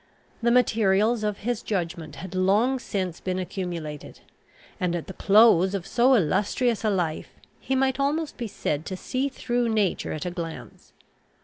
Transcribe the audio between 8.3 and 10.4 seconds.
be said to see through nature at a